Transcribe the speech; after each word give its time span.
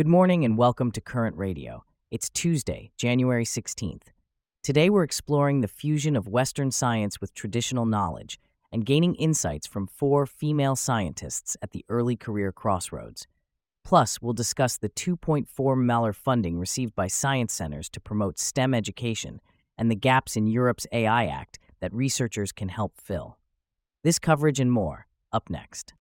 Good 0.00 0.06
morning 0.06 0.46
and 0.46 0.56
welcome 0.56 0.90
to 0.92 1.00
Current 1.02 1.36
Radio. 1.36 1.84
It's 2.10 2.30
Tuesday, 2.30 2.90
January 2.96 3.44
16th. 3.44 4.04
Today 4.62 4.88
we're 4.88 5.02
exploring 5.02 5.60
the 5.60 5.68
fusion 5.68 6.16
of 6.16 6.26
Western 6.26 6.70
science 6.70 7.20
with 7.20 7.34
traditional 7.34 7.84
knowledge 7.84 8.40
and 8.72 8.86
gaining 8.86 9.14
insights 9.16 9.66
from 9.66 9.86
four 9.86 10.24
female 10.24 10.74
scientists 10.74 11.54
at 11.60 11.72
the 11.72 11.84
early 11.90 12.16
career 12.16 12.50
crossroads. 12.50 13.26
Plus, 13.84 14.22
we'll 14.22 14.32
discuss 14.32 14.78
the 14.78 14.88
2.4 14.88 15.44
Mallar 15.76 16.14
funding 16.14 16.58
received 16.58 16.94
by 16.94 17.06
science 17.06 17.52
centers 17.52 17.90
to 17.90 18.00
promote 18.00 18.38
STEM 18.38 18.72
education 18.72 19.38
and 19.76 19.90
the 19.90 19.94
gaps 19.94 20.34
in 20.34 20.46
Europe's 20.46 20.86
AI 20.92 21.26
Act 21.26 21.58
that 21.80 21.92
researchers 21.92 22.52
can 22.52 22.70
help 22.70 22.96
fill. 22.96 23.36
This 24.02 24.18
coverage 24.18 24.60
and 24.60 24.72
more, 24.72 25.08
up 25.30 25.50
next. 25.50 25.92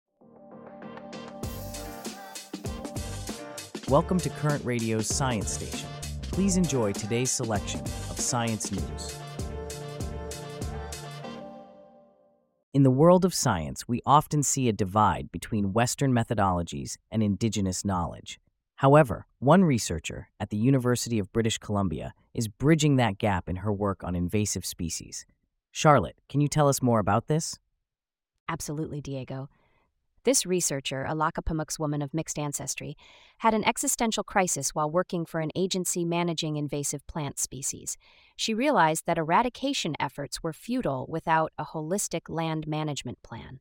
Welcome 3.90 4.20
to 4.20 4.30
Current 4.30 4.64
Radio's 4.64 5.08
Science 5.08 5.50
Station. 5.50 5.90
Please 6.22 6.58
enjoy 6.58 6.92
today's 6.92 7.32
selection 7.32 7.82
of 7.82 8.20
science 8.20 8.72
news. 8.72 9.18
In 12.72 12.84
the 12.84 12.92
world 12.92 13.26
of 13.26 13.34
science, 13.34 13.88
we 13.88 14.04
often 14.06 14.44
see 14.44 14.70
a 14.70 14.74
divide 14.74 15.32
between 15.32 15.74
Western 15.74 16.14
methodologies 16.14 16.98
and 17.10 17.24
indigenous 17.24 17.84
knowledge. 17.84 18.40
However, 18.76 19.26
one 19.40 19.64
researcher 19.64 20.30
at 20.40 20.52
the 20.52 20.58
University 20.58 21.18
of 21.18 21.34
British 21.34 21.58
Columbia 21.58 22.14
is 22.36 22.48
bridging 22.48 22.98
that 22.98 23.18
gap 23.18 23.50
in 23.50 23.56
her 23.56 23.74
work 23.74 24.04
on 24.04 24.16
invasive 24.16 24.68
species. 24.68 25.26
Charlotte, 25.72 26.18
can 26.30 26.42
you 26.42 26.48
tell 26.48 26.68
us 26.68 26.84
more 26.84 27.00
about 27.00 27.26
this? 27.26 27.58
Absolutely, 28.48 29.02
Diego. 29.02 29.50
This 30.30 30.46
researcher, 30.46 31.06
a 31.06 31.16
Nlaka'pamux 31.16 31.80
woman 31.80 32.04
of 32.04 32.14
mixed 32.14 32.38
ancestry, 32.38 32.96
had 33.40 33.56
an 33.56 33.68
existential 33.68 34.24
crisis 34.24 34.76
while 34.76 34.88
working 34.88 35.26
for 35.26 35.40
an 35.40 35.50
agency 35.56 36.06
managing 36.06 36.56
invasive 36.56 37.02
plant 37.08 37.40
species. 37.40 37.98
She 38.36 38.54
realized 38.54 39.08
that 39.08 39.18
eradication 39.18 39.96
efforts 40.00 40.44
were 40.44 40.54
futile 40.54 41.08
without 41.10 41.52
a 41.58 41.66
holistic 41.66 42.30
land 42.30 42.68
management 42.68 43.24
plan. 43.24 43.60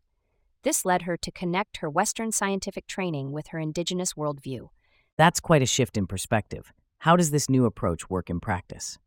This 0.62 0.84
led 0.84 1.03
her 1.09 1.17
to 1.17 1.33
connect 1.33 1.78
her 1.78 1.89
Western 1.89 2.33
scientific 2.33 2.87
training 2.87 3.33
with 3.33 3.47
her 3.47 3.59
indigenous 3.59 4.12
worldview. 4.12 4.69
That's 5.17 5.41
quite 5.41 5.62
a 5.62 5.73
shift 5.75 5.97
in 5.97 6.06
perspective. 6.06 6.75
How 6.98 7.17
does 7.17 7.31
this 7.31 7.48
new 7.48 7.65
approach 7.65 8.11
work 8.11 8.28
in 8.28 8.41
practice? 8.41 8.98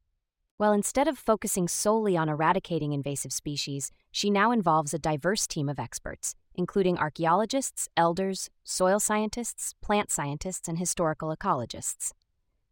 Well, 0.57 0.73
instead 0.73 1.07
of 1.07 1.19
focusing 1.19 1.67
solely 1.67 2.17
on 2.17 2.27
eradicating 2.27 2.91
invasive 2.91 3.31
species, 3.31 3.91
she 4.11 4.31
now 4.31 4.51
involves 4.51 4.95
a 4.95 4.99
diverse 4.99 5.45
team 5.45 5.69
of 5.69 5.77
experts 5.77 6.33
including 6.55 6.97
archaeologists, 6.97 7.87
elders, 7.95 8.49
soil 8.63 8.99
scientists, 8.99 9.73
plant 9.81 10.11
scientists, 10.11 10.67
and 10.67 10.77
historical 10.77 11.35
ecologists. 11.35 12.11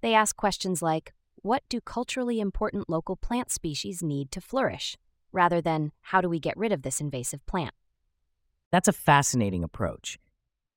They 0.01 0.13
ask 0.13 0.35
questions 0.35 0.81
like 0.81 1.13
What 1.41 1.63
do 1.69 1.81
culturally 1.81 2.39
important 2.39 2.89
local 2.89 3.15
plant 3.15 3.51
species 3.51 4.01
need 4.03 4.31
to 4.31 4.41
flourish? 4.41 4.97
rather 5.31 5.61
than 5.61 5.91
How 6.01 6.21
do 6.21 6.29
we 6.29 6.39
get 6.39 6.57
rid 6.57 6.71
of 6.71 6.81
this 6.81 6.99
invasive 7.01 7.45
plant? 7.45 7.73
That's 8.71 8.87
a 8.87 8.93
fascinating 8.93 9.63
approach. 9.63 10.19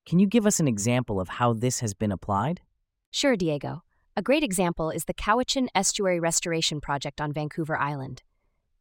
Can 0.05 0.19
you 0.19 0.27
give 0.27 0.45
us 0.45 0.59
an 0.59 0.67
example 0.67 1.19
of 1.19 1.29
how 1.29 1.53
this 1.53 1.79
has 1.79 1.93
been 1.93 2.11
applied? 2.11 2.61
Sure, 3.11 3.35
Diego. 3.35 3.83
A 4.15 4.21
great 4.21 4.43
example 4.43 4.89
is 4.89 5.05
the 5.05 5.13
Cowichan 5.13 5.67
Estuary 5.73 6.19
Restoration 6.19 6.81
Project 6.81 7.21
on 7.21 7.31
Vancouver 7.31 7.77
Island. 7.77 8.21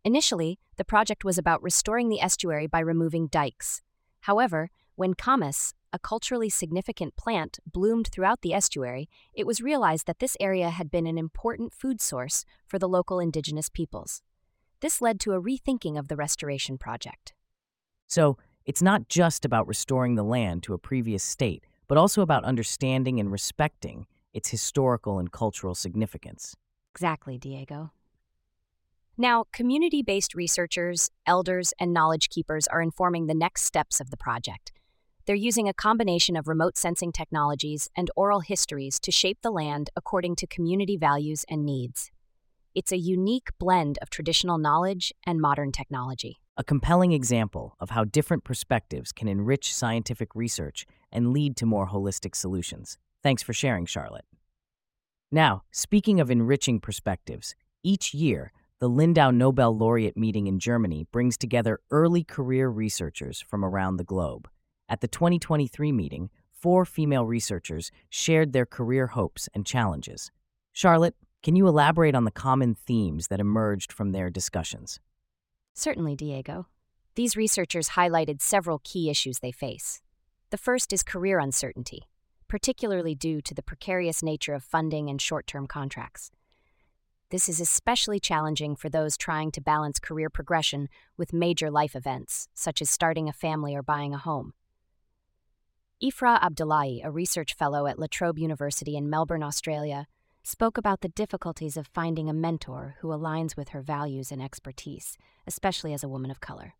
Initially, 0.05 0.59
the 0.77 0.85
project 0.85 1.25
was 1.25 1.39
about 1.39 1.63
restoring 1.63 2.09
the 2.09 2.21
estuary 2.21 2.67
by 2.67 2.81
removing 2.81 3.29
dikes. 3.29 3.83
However, 4.23 4.71
when 4.95 5.15
camas, 5.15 5.75
a 5.93 5.99
culturally 5.99 6.49
significant 6.49 7.17
plant, 7.17 7.59
bloomed 7.67 8.09
throughout 8.09 8.41
the 8.41 8.55
estuary, 8.55 9.09
it 9.35 9.47
was 9.47 9.61
realized 9.61 10.07
that 10.07 10.19
this 10.19 10.37
area 10.41 10.71
had 10.71 10.91
been 10.91 11.07
an 11.07 11.19
important 11.19 11.73
food 11.75 12.01
source 12.01 12.45
for 12.67 12.79
the 12.79 12.89
local 12.89 13.21
indigenous 13.21 13.69
peoples. 13.69 14.23
This 14.81 15.01
led 15.01 15.21
to 15.21 15.33
a 15.33 15.41
rethinking 15.41 15.99
of 15.99 16.09
the 16.09 16.17
restoration 16.17 16.79
project. 16.79 17.35
So, 18.07 18.39
it's 18.65 18.83
not 18.83 19.09
just 19.09 19.45
about 19.45 19.67
restoring 19.67 20.15
the 20.15 20.23
land 20.23 20.63
to 20.65 20.75
a 20.75 20.79
previous 20.79 21.25
state, 21.25 21.65
but 21.89 21.99
also 21.99 22.23
about 22.23 22.45
understanding 22.45 23.19
and 23.19 23.31
respecting 23.31 24.07
its 24.33 24.51
historical 24.51 25.19
and 25.19 25.33
cultural 25.33 25.75
significance. 25.75 26.55
Exactly, 26.95 27.39
Diego. 27.39 27.91
Now, 29.19 29.45
community 29.53 30.03
based 30.03 30.35
researchers, 30.35 31.11
elders, 31.27 31.75
and 31.79 31.93
knowledge 31.93 32.31
keepers 32.31 32.67
are 32.67 32.81
informing 32.81 33.27
the 33.27 33.35
next 33.35 33.63
steps 33.63 34.01
of 34.01 34.11
the 34.11 34.17
project. 34.17 34.73
They're 35.27 35.37
using 35.37 35.69
a 35.69 35.75
combination 35.75 36.35
of 36.35 36.49
remote 36.49 36.77
sensing 36.77 37.13
technologies 37.13 37.91
and 37.95 38.11
oral 38.17 38.41
histories 38.41 38.99
to 39.01 39.13
shape 39.13 39.39
the 39.43 39.51
land 39.51 39.91
according 39.95 40.37
to 40.37 40.47
community 40.47 40.97
values 40.97 41.45
and 41.49 41.65
needs. 41.65 42.11
It's 42.75 42.91
a 42.91 42.97
unique 42.97 43.51
blend 43.59 43.99
of 44.01 44.09
traditional 44.09 44.57
knowledge 44.57 45.13
and 45.27 45.41
modern 45.41 45.73
technology. 45.73 46.41
A 46.57 46.65
compelling 46.65 47.13
example 47.13 47.77
of 47.81 47.91
how 47.91 48.05
different 48.05 48.45
perspectives 48.45 49.13
can 49.13 49.29
enrich 49.29 49.75
scientific 49.75 50.35
research 50.35 50.87
and 51.13 51.33
lead 51.33 51.57
to 51.59 51.67
more 51.67 51.89
holistic 51.89 52.35
solutions. 52.35 52.97
Thanks 53.23 53.43
for 53.43 53.53
sharing, 53.53 53.85
Charlotte. 53.85 54.25
Now, 55.31 55.63
speaking 55.71 56.19
of 56.19 56.31
enriching 56.31 56.81
perspectives, 56.81 57.55
each 57.85 58.15
year, 58.15 58.53
the 58.83 58.89
Lindau 58.89 59.31
Nobel 59.31 59.79
Laureate 59.79 60.17
meeting 60.17 60.49
in 60.49 60.59
Germany 60.59 61.07
brings 61.13 61.37
together 61.37 61.79
early 61.93 62.25
career 62.25 62.69
researchers 62.69 63.41
from 63.41 63.65
around 63.65 63.97
the 63.97 64.03
globe. 64.03 64.49
At 64.89 65.01
the 65.01 65.07
2023 65.07 65.93
meeting, 65.93 66.31
four 66.51 66.85
female 66.85 67.25
researchers 67.25 67.93
shared 68.11 68.53
their 68.53 68.67
career 68.67 69.07
hopes 69.07 69.49
and 69.55 69.65
challenges. 69.65 70.33
Charlotte, 70.73 71.15
can 71.45 71.55
you 71.55 71.69
elaborate 71.69 72.17
on 72.17 72.25
the 72.25 72.33
common 72.33 72.75
themes 72.75 73.29
that 73.29 73.39
emerged 73.39 73.93
from 73.93 74.11
their 74.11 74.31
discussions? 74.31 74.99
Certainly, 75.75 76.17
Diego. 76.17 76.67
These 77.15 77.37
researchers 77.37 77.91
highlighted 77.91 78.43
several 78.43 78.81
key 78.83 79.09
issues 79.09 79.39
they 79.39 79.53
face. 79.53 80.03
The 80.51 80.59
first 80.59 80.93
is 80.93 81.05
career 81.05 81.39
uncertainty, 81.39 82.09
particularly 82.49 83.15
due 83.15 83.43
to 83.43 83.55
the 83.55 83.63
precarious 83.63 84.25
nature 84.25 84.55
of 84.55 84.65
funding 84.65 85.09
and 85.09 85.23
short 85.23 85.47
term 85.47 85.69
contracts. 85.69 86.33
This 87.33 87.49
is 87.49 87.61
especially 87.61 88.21
challenging 88.21 88.77
for 88.77 88.91
those 88.91 89.17
trying 89.17 89.53
to 89.53 89.61
balance 89.63 89.99
career 89.99 90.29
progression 90.29 90.91
with 91.17 91.33
major 91.33 91.71
life 91.71 91.97
events, 91.97 92.47
such 92.53 92.83
as 92.83 92.91
starting 92.91 93.27
a 93.27 93.33
family 93.33 93.75
or 93.75 93.83
buying 93.83 94.13
a 94.13 94.19
home. 94.19 94.53
Ifra 96.05 96.43
Abdullahi, 96.43 97.01
a 97.03 97.11
research 97.11 97.55
fellow 97.55 97.87
at 97.87 97.99
La 97.99 98.07
Trobe 98.11 98.39
University 98.39 98.99
in 98.99 99.09
Melbourne, 99.09 99.43
Australia, 99.43 100.09
spoke 100.43 100.77
about 100.77 101.01
the 101.01 101.09
difficulties 101.09 101.79
of 101.79 101.87
finding 101.87 102.29
a 102.29 102.35
mentor 102.35 102.97
who 103.01 103.09
aligns 103.09 103.57
with 103.57 103.71
her 103.71 103.81
values 103.81 104.31
and 104.31 104.43
expertise, 104.43 105.17
especially 105.47 105.95
as 105.95 106.05
a 106.05 106.11
woman 106.11 106.31
of 106.31 106.43
color. 106.43 106.75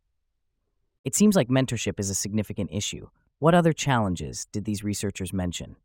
It 1.03 1.15
seems 1.15 1.35
like 1.35 1.49
mentorship 1.49 1.99
is 1.99 2.11
a 2.11 2.15
significant 2.15 2.69
issue. 2.71 3.09
What 3.39 3.55
other 3.55 3.73
challenges 3.73 4.47
did 4.53 4.67
these 4.67 4.85
researchers 4.85 5.33
mention? 5.33 5.77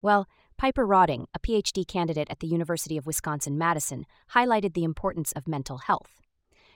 Well, 0.00 0.28
Piper 0.62 0.86
Rodding, 0.86 1.26
a 1.34 1.40
PhD 1.40 1.84
candidate 1.84 2.28
at 2.30 2.38
the 2.38 2.46
University 2.46 2.96
of 2.96 3.04
Wisconsin 3.04 3.58
Madison, 3.58 4.06
highlighted 4.32 4.74
the 4.74 4.84
importance 4.84 5.32
of 5.32 5.48
mental 5.48 5.78
health. 5.78 6.20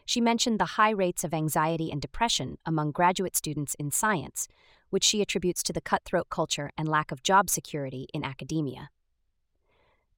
She 0.04 0.20
mentioned 0.20 0.58
the 0.58 0.74
high 0.74 0.90
rates 0.90 1.22
of 1.22 1.32
anxiety 1.32 1.92
and 1.92 2.02
depression 2.02 2.58
among 2.66 2.90
graduate 2.90 3.36
students 3.36 3.76
in 3.76 3.92
science, 3.92 4.48
which 4.90 5.04
she 5.04 5.22
attributes 5.22 5.62
to 5.62 5.72
the 5.72 5.80
cutthroat 5.80 6.30
culture 6.30 6.72
and 6.76 6.88
lack 6.88 7.12
of 7.12 7.22
job 7.22 7.48
security 7.48 8.08
in 8.12 8.24
academia. 8.24 8.90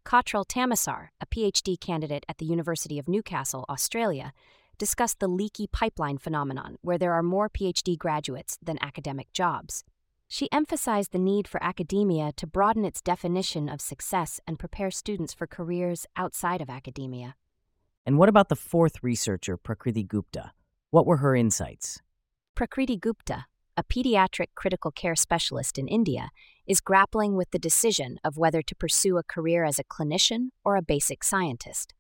Cottrell 0.03 0.47
Tamasar, 0.47 1.11
a 1.21 1.27
PhD 1.27 1.79
candidate 1.79 2.25
at 2.27 2.39
the 2.39 2.47
University 2.47 2.99
of 2.99 3.07
Newcastle, 3.07 3.67
Australia, 3.69 4.33
discussed 4.79 5.21
the 5.21 5.29
leaky 5.29 5.67
pipeline 5.67 6.17
phenomenon, 6.17 6.79
where 6.81 6.97
there 6.97 7.13
are 7.13 7.23
more 7.23 7.51
PhD 7.51 7.99
graduates 7.99 8.57
than 8.63 8.83
academic 8.83 9.31
jobs. 9.35 9.85
She 10.31 10.53
emphasized 10.53 11.13
the 11.13 11.19
need 11.19 11.49
for 11.49 11.63
academia 11.63 12.33
to 12.37 12.47
broaden 12.47 12.85
its 12.85 13.01
definition 13.01 13.67
of 13.67 13.81
success 13.81 14.41
and 14.47 14.59
prepare 14.59 14.91
students 14.91 15.33
for 15.33 15.47
careers 15.47 16.05
outside 16.17 16.61
of 16.61 16.69
academia. 16.69 17.35
And 18.05 18.19
what 18.19 18.29
about 18.29 18.51
the 18.51 18.57
fourth 18.57 19.03
researcher, 19.03 19.57
Prakriti 19.57 20.03
Gupta? 20.03 20.53
What 20.91 21.07
were 21.07 21.17
her 21.19 21.35
insights? 21.35 22.03
Prakriti 22.55 22.99
Gupta, 22.99 23.47
a 23.75 23.83
pediatric 23.83 24.49
critical 24.55 24.91
care 24.91 25.17
specialist 25.17 25.79
in 25.79 25.89
India, 25.89 26.31
is 26.67 26.83
grappling 26.83 27.35
with 27.35 27.51
the 27.51 27.59
decision 27.59 28.19
of 28.23 28.37
whether 28.37 28.61
to 28.61 28.75
pursue 28.75 29.17
a 29.17 29.23
career 29.23 29.65
as 29.65 29.79
a 29.79 29.85
clinician 29.85 30.49
or 30.63 30.77
a 30.77 30.83
basic 30.83 31.25
scientist. 31.25 31.95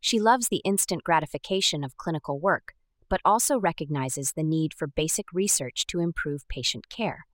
She 0.00 0.18
loves 0.18 0.48
the 0.48 0.62
instant 0.64 1.04
gratification 1.04 1.84
of 1.84 1.96
clinical 1.96 2.40
work, 2.40 2.74
but 3.08 3.20
also 3.24 3.58
recognizes 3.58 4.32
the 4.32 4.42
need 4.42 4.74
for 4.74 4.88
basic 4.88 5.26
research 5.32 5.86
to 5.86 6.00
improve 6.00 6.48
patient 6.48 6.88
care. 6.88 7.26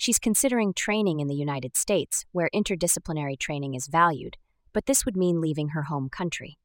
She's 0.00 0.18
considering 0.18 0.72
training 0.72 1.20
in 1.20 1.28
the 1.28 1.34
United 1.34 1.76
States, 1.76 2.24
where 2.32 2.48
interdisciplinary 2.54 3.38
training 3.38 3.74
is 3.74 3.86
valued, 3.86 4.38
but 4.72 4.86
this 4.86 5.04
would 5.04 5.14
mean 5.14 5.42
leaving 5.42 5.68
her 5.68 5.82
home 5.82 6.08
country. 6.08 6.56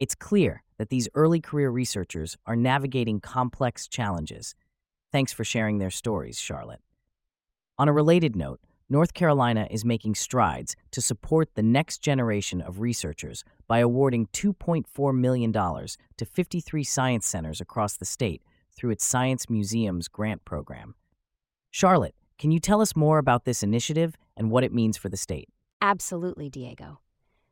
It's 0.00 0.16
clear 0.16 0.64
that 0.76 0.88
these 0.88 1.08
early 1.14 1.40
career 1.40 1.70
researchers 1.70 2.36
are 2.46 2.56
navigating 2.56 3.20
complex 3.20 3.86
challenges. 3.86 4.56
Thanks 5.12 5.32
for 5.32 5.44
sharing 5.44 5.78
their 5.78 5.92
stories, 5.92 6.40
Charlotte. 6.40 6.80
On 7.78 7.86
a 7.86 7.92
related 7.92 8.34
note, 8.34 8.58
North 8.88 9.14
Carolina 9.14 9.68
is 9.70 9.84
making 9.84 10.16
strides 10.16 10.74
to 10.90 11.00
support 11.00 11.54
the 11.54 11.62
next 11.62 11.98
generation 11.98 12.60
of 12.60 12.80
researchers 12.80 13.44
by 13.68 13.78
awarding 13.78 14.26
$2.4 14.32 15.16
million 15.16 15.52
to 15.52 16.24
53 16.24 16.82
science 16.82 17.24
centers 17.24 17.60
across 17.60 17.96
the 17.96 18.04
state 18.04 18.42
through 18.76 18.90
its 18.90 19.06
Science 19.06 19.48
Museums 19.48 20.08
grant 20.08 20.44
program. 20.44 20.96
Charlotte, 21.70 22.16
can 22.38 22.52
you 22.52 22.60
tell 22.60 22.80
us 22.80 22.94
more 22.94 23.18
about 23.18 23.44
this 23.44 23.64
initiative 23.64 24.14
and 24.36 24.50
what 24.50 24.62
it 24.62 24.72
means 24.72 24.96
for 24.96 25.08
the 25.08 25.16
state? 25.16 25.48
Absolutely, 25.82 26.48
Diego. 26.48 27.00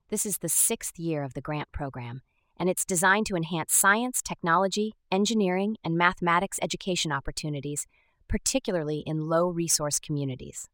This 0.08 0.24
is 0.24 0.38
the 0.38 0.48
sixth 0.48 0.98
year 0.98 1.24
of 1.24 1.34
the 1.34 1.40
grant 1.40 1.72
program, 1.72 2.22
and 2.56 2.68
it's 2.68 2.84
designed 2.84 3.26
to 3.26 3.36
enhance 3.36 3.74
science, 3.74 4.22
technology, 4.22 4.94
engineering, 5.10 5.76
and 5.82 5.98
mathematics 5.98 6.60
education 6.62 7.10
opportunities, 7.10 7.88
particularly 8.28 9.02
in 9.06 9.28
low 9.28 9.48
resource 9.48 9.98
communities. 9.98 10.68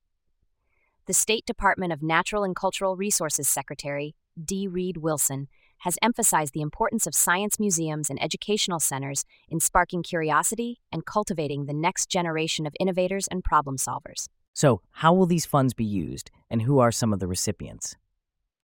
The 1.07 1.15
State 1.15 1.47
Department 1.47 1.93
of 1.93 2.03
Natural 2.03 2.45
and 2.45 2.55
Cultural 2.55 2.97
Resources 2.97 3.49
Secretary, 3.49 4.15
D. 4.43 4.69
Reid 4.69 4.99
Wilson, 4.99 5.49
has 5.83 5.99
emphasized 6.01 6.55
the 6.55 6.61
importance 6.61 7.09
of 7.09 7.15
science 7.15 7.59
museums 7.59 8.09
and 8.09 8.23
educational 8.23 8.79
centers 8.79 9.25
in 9.49 9.59
sparking 9.59 10.03
curiosity 10.03 10.81
and 10.93 11.05
cultivating 11.05 11.67
the 11.67 11.75
next 11.75 12.09
generation 12.09 12.67
of 12.67 12.77
innovators 12.79 13.27
and 13.29 13.43
problem 13.43 13.77
solvers. 13.77 14.29
So, 14.53 14.81
how 14.93 15.13
will 15.13 15.27
these 15.27 15.45
funds 15.45 15.75
be 15.75 15.85
used, 15.85 16.31
and 16.49 16.63
who 16.63 16.79
are 16.79 16.93
some 16.93 17.13
of 17.13 17.19
the 17.19 17.27
recipients? 17.27 17.97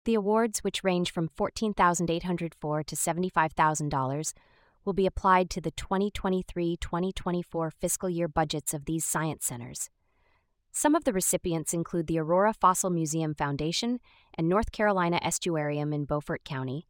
The 0.04 0.14
awards, 0.14 0.60
which 0.60 0.84
range 0.84 1.10
from 1.10 1.28
14,804 1.28 2.82
to 2.84 2.96
$75,000, 2.96 4.32
will 4.84 4.92
be 4.92 5.06
applied 5.06 5.50
to 5.50 5.60
the 5.60 5.72
2023 5.72 6.76
2024 6.76 7.70
fiscal 7.72 8.08
year 8.08 8.28
budgets 8.28 8.72
of 8.72 8.84
these 8.84 9.04
science 9.04 9.44
centers. 9.44 9.90
Some 10.70 10.94
of 10.94 11.02
the 11.02 11.12
recipients 11.12 11.74
include 11.74 12.06
the 12.06 12.20
Aurora 12.20 12.54
Fossil 12.54 12.90
Museum 12.90 13.34
Foundation 13.34 13.98
and 14.36 14.48
North 14.48 14.70
Carolina 14.70 15.18
Estuarium 15.24 15.92
in 15.92 16.04
Beaufort 16.04 16.44
County, 16.44 16.86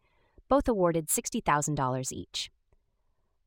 both 0.49 0.69
awarded 0.69 1.09
$60,000 1.09 2.13
each. 2.13 2.51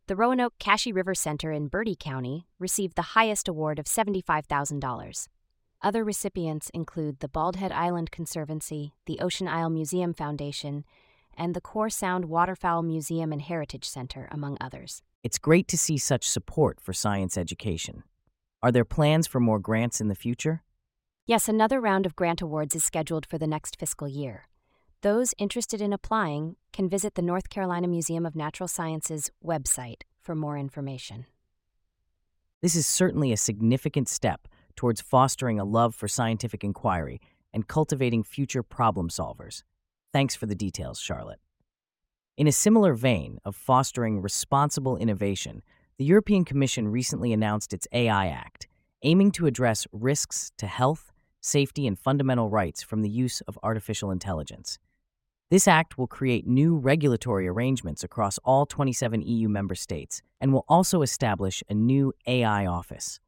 The 0.08 0.16
Roanoke 0.16 0.56
Cashie 0.60 0.94
River 0.94 1.16
Center 1.16 1.52
in 1.52 1.68
Bertie 1.68 1.96
County 2.00 2.48
received 2.60 2.96
the 2.96 3.14
highest 3.14 3.48
award 3.48 3.80
of 3.80 3.86
$75,000. 3.86 5.28
Other 5.82 6.04
recipients 6.04 6.70
include 6.74 7.20
the 7.20 7.28
Bald 7.28 7.56
Head 7.56 7.72
Island 7.72 8.12
Conservancy, 8.12 8.94
the 9.06 9.20
Ocean 9.20 9.48
Isle 9.48 9.70
Museum 9.70 10.14
Foundation, 10.14 10.86
and 11.36 11.56
the 11.56 11.62
Core 11.62 11.90
Sound 11.90 12.26
Waterfowl 12.26 12.84
Museum 12.84 13.32
and 13.32 13.42
Heritage 13.42 13.88
Center, 13.88 14.28
among 14.32 14.58
others. 14.62 15.02
It's 15.24 15.40
great 15.40 15.68
to 15.70 15.78
see 15.78 15.98
such 15.98 16.30
support 16.30 16.80
for 16.80 16.94
science 16.94 17.38
education. 17.38 18.04
Are 18.62 18.72
there 18.72 18.86
plans 18.86 19.28
for 19.28 19.40
more 19.40 19.60
grants 19.60 20.02
in 20.02 20.08
the 20.08 20.16
future? 20.16 20.62
Yes, 21.26 21.48
another 21.48 21.80
round 21.80 22.06
of 22.06 22.16
grant 22.16 22.42
awards 22.42 22.76
is 22.76 22.84
scheduled 22.84 23.26
for 23.26 23.38
the 23.38 23.48
next 23.48 23.80
fiscal 23.80 24.08
year. 24.08 24.48
Those 25.02 25.34
interested 25.40 25.82
in 25.82 25.94
applying 25.94 26.58
can 26.72 26.88
visit 26.88 27.16
the 27.16 27.24
North 27.24 27.50
Carolina 27.50 27.88
Museum 27.88 28.24
of 28.24 28.36
Natural 28.36 28.68
Sciences 28.68 29.32
website 29.44 30.04
for 30.22 30.36
more 30.36 30.60
information. 30.60 31.26
This 32.62 32.76
is 32.76 32.86
certainly 32.86 33.32
a 33.32 33.38
significant 33.38 34.08
step 34.08 34.48
towards 34.76 35.02
fostering 35.02 35.60
a 35.60 35.66
love 35.66 35.96
for 35.96 36.08
scientific 36.08 36.64
inquiry 36.64 37.20
and 37.52 37.68
cultivating 37.68 38.22
future 38.22 38.62
problem 38.62 39.10
solvers. 39.10 39.64
Thanks 40.14 40.36
for 40.36 40.46
the 40.46 40.54
details, 40.54 41.00
Charlotte. 41.00 41.40
In 42.38 42.46
a 42.46 42.52
similar 42.52 42.94
vein 42.94 43.40
of 43.44 43.56
fostering 43.56 44.22
responsible 44.22 44.98
innovation, 44.98 45.64
the 45.98 46.06
European 46.06 46.46
Commission 46.46 46.88
recently 46.88 47.34
announced 47.34 47.74
its 47.74 47.88
AI 47.92 48.28
Act, 48.28 48.68
aiming 49.02 49.32
to 49.32 49.48
address 49.48 49.88
risks 49.92 50.52
to 50.60 50.68
health, 50.68 51.12
safety, 51.40 51.88
and 51.88 51.98
fundamental 51.98 52.52
rights 52.52 52.84
from 52.84 53.02
the 53.02 53.10
use 53.10 53.42
of 53.42 53.58
artificial 53.64 54.12
intelligence. 54.12 54.78
This 55.52 55.68
act 55.68 55.98
will 55.98 56.08
create 56.08 56.48
new 56.48 56.78
regulatory 56.78 57.46
arrangements 57.46 58.06
across 58.06 58.38
all 58.46 58.66
27 58.66 59.22
EU 59.22 59.50
member 59.50 59.76
states 59.76 60.22
and 60.40 60.54
will 60.54 60.64
also 60.70 61.02
establish 61.02 61.62
a 61.70 61.74
new 61.74 62.14
AI 62.26 62.66
office. 62.66 63.20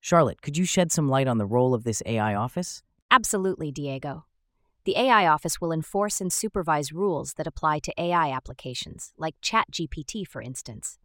Charlotte, 0.00 0.40
could 0.40 0.56
you 0.56 0.64
shed 0.64 0.92
some 0.92 1.08
light 1.08 1.26
on 1.26 1.38
the 1.38 1.44
role 1.44 1.74
of 1.74 1.82
this 1.82 2.00
AI 2.06 2.32
office? 2.32 2.84
Absolutely, 3.10 3.72
Diego. 3.72 4.24
The 4.84 4.96
AI 4.96 5.26
office 5.26 5.60
will 5.60 5.72
enforce 5.72 6.20
and 6.20 6.32
supervise 6.32 6.92
rules 6.92 7.34
that 7.34 7.48
apply 7.48 7.80
to 7.80 8.00
AI 8.00 8.30
applications, 8.30 9.12
like 9.18 9.34
ChatGPT, 9.42 10.24
for 10.28 10.40
instance. 10.40 11.00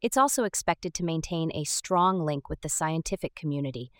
It's 0.00 0.16
also 0.16 0.44
expected 0.44 0.94
to 0.94 1.04
maintain 1.04 1.50
a 1.52 1.64
strong 1.64 2.20
link 2.24 2.48
with 2.48 2.60
the 2.60 2.68
scientific 2.68 3.34
community, 3.34 3.90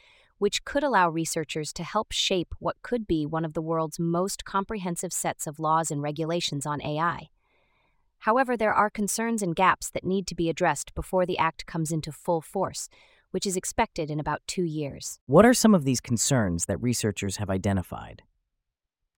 which 0.42 0.64
could 0.64 0.82
allow 0.82 1.08
researchers 1.08 1.72
to 1.72 1.84
help 1.84 2.10
shape 2.10 2.52
what 2.58 2.74
could 2.82 3.06
be 3.06 3.24
one 3.24 3.44
of 3.44 3.52
the 3.52 3.62
world's 3.62 4.00
most 4.00 4.44
comprehensive 4.44 5.12
sets 5.12 5.46
of 5.46 5.60
laws 5.60 5.88
and 5.88 6.02
regulations 6.02 6.66
on 6.66 6.82
AI. 6.82 7.28
However, 8.18 8.56
there 8.56 8.74
are 8.74 8.90
concerns 8.90 9.40
and 9.40 9.54
gaps 9.54 9.88
that 9.90 10.02
need 10.02 10.26
to 10.26 10.34
be 10.34 10.50
addressed 10.50 10.96
before 10.96 11.26
the 11.26 11.38
Act 11.38 11.64
comes 11.66 11.92
into 11.92 12.10
full 12.10 12.40
force, 12.40 12.88
which 13.30 13.46
is 13.46 13.56
expected 13.56 14.10
in 14.10 14.18
about 14.18 14.42
two 14.48 14.64
years. 14.64 15.20
What 15.26 15.46
are 15.46 15.54
some 15.54 15.76
of 15.76 15.84
these 15.84 16.00
concerns 16.00 16.64
that 16.64 16.82
researchers 16.82 17.36
have 17.36 17.48
identified? 17.48 18.22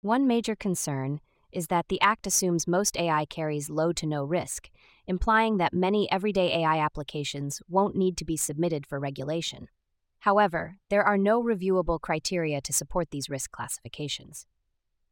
One 0.02 0.28
major 0.28 0.58
concern 0.58 1.22
is 1.54 1.68
that 1.68 1.88
the 1.88 2.02
Act 2.02 2.28
assumes 2.28 2.68
most 2.68 2.98
AI 2.98 3.24
carries 3.24 3.70
low 3.70 3.94
to 3.94 4.06
no 4.06 4.26
risk, 4.26 4.70
implying 5.08 5.56
that 5.56 5.74
many 5.74 6.12
everyday 6.12 6.64
AI 6.64 6.80
applications 6.80 7.62
won't 7.70 7.96
need 7.96 8.18
to 8.18 8.26
be 8.26 8.36
submitted 8.36 8.86
for 8.86 9.00
regulation. 9.00 9.70
However, 10.24 10.78
there 10.90 11.04
are 11.04 11.18
no 11.18 11.44
reviewable 11.44 12.00
criteria 12.00 12.62
to 12.62 12.72
support 12.72 13.12
these 13.12 13.30
risk 13.30 13.52
classifications. 13.52 14.48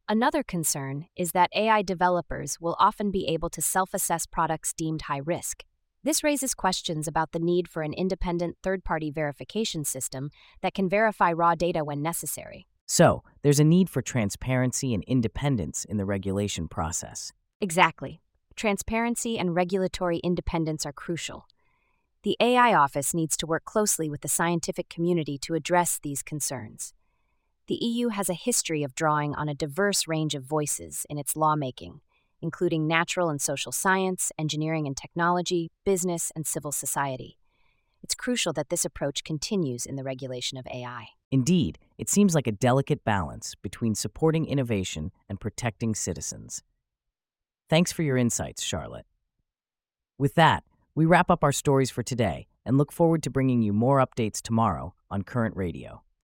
Another 0.08 0.42
concern 0.42 1.04
is 1.14 1.32
that 1.32 1.50
AI 1.54 1.82
developers 1.82 2.58
will 2.62 2.74
often 2.78 3.10
be 3.10 3.28
able 3.28 3.50
to 3.50 3.60
self 3.60 3.92
assess 3.92 4.24
products 4.24 4.72
deemed 4.72 5.02
high 5.02 5.20
risk. 5.22 5.64
This 6.02 6.24
raises 6.24 6.54
questions 6.54 7.06
about 7.06 7.32
the 7.32 7.38
need 7.38 7.68
for 7.68 7.82
an 7.82 7.92
independent 7.92 8.56
third 8.62 8.84
party 8.84 9.10
verification 9.10 9.84
system 9.84 10.30
that 10.62 10.72
can 10.72 10.88
verify 10.88 11.30
raw 11.30 11.54
data 11.54 11.84
when 11.84 12.00
necessary. 12.00 12.66
So, 12.86 13.22
there's 13.42 13.60
a 13.60 13.64
need 13.64 13.90
for 13.90 14.00
transparency 14.00 14.94
and 14.94 15.04
independence 15.06 15.84
in 15.84 15.98
the 15.98 16.06
regulation 16.06 16.68
process. 16.68 17.34
Exactly. 17.60 18.22
Transparency 18.56 19.38
and 19.38 19.54
regulatory 19.54 20.20
independence 20.24 20.86
are 20.86 20.92
crucial. 20.94 21.44
The 22.22 22.36
AI 22.38 22.72
Office 22.72 23.14
needs 23.14 23.36
to 23.38 23.48
work 23.48 23.64
closely 23.64 24.08
with 24.08 24.20
the 24.20 24.28
scientific 24.28 24.88
community 24.88 25.38
to 25.38 25.54
address 25.54 25.98
these 26.00 26.22
concerns. 26.22 26.94
The 27.66 27.74
EU 27.74 28.08
has 28.08 28.28
a 28.28 28.34
history 28.34 28.84
of 28.84 28.94
drawing 28.94 29.34
on 29.34 29.48
a 29.48 29.54
diverse 29.54 30.06
range 30.06 30.36
of 30.36 30.44
voices 30.44 31.04
in 31.10 31.18
its 31.18 31.34
lawmaking, 31.34 32.00
including 32.40 32.86
natural 32.86 33.28
and 33.28 33.40
social 33.40 33.72
science, 33.72 34.30
engineering 34.38 34.86
and 34.86 34.96
technology, 34.96 35.72
business, 35.84 36.30
and 36.36 36.46
civil 36.46 36.70
society. 36.70 37.38
It's 38.04 38.14
crucial 38.14 38.52
that 38.52 38.68
this 38.68 38.84
approach 38.84 39.24
continues 39.24 39.84
in 39.84 39.96
the 39.96 40.04
regulation 40.04 40.58
of 40.58 40.66
AI. 40.68 41.08
Indeed, 41.32 41.78
it 41.98 42.08
seems 42.08 42.36
like 42.36 42.46
a 42.46 42.52
delicate 42.52 43.04
balance 43.04 43.56
between 43.62 43.96
supporting 43.96 44.46
innovation 44.46 45.10
and 45.28 45.40
protecting 45.40 45.96
citizens. 45.96 46.62
Thanks 47.68 47.90
for 47.90 48.04
your 48.04 48.16
insights, 48.16 48.62
Charlotte. 48.62 49.06
With 50.18 50.34
that, 50.34 50.62
we 50.94 51.06
wrap 51.06 51.30
up 51.30 51.42
our 51.42 51.52
stories 51.52 51.90
for 51.90 52.02
today 52.02 52.46
and 52.66 52.76
look 52.76 52.92
forward 52.92 53.22
to 53.22 53.30
bringing 53.30 53.62
you 53.62 53.72
more 53.72 54.04
updates 54.04 54.42
tomorrow 54.42 54.94
on 55.10 55.22
Current 55.22 55.56
Radio. 55.56 56.02